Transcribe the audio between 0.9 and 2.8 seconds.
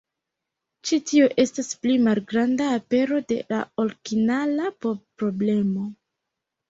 tio estas pli malgranda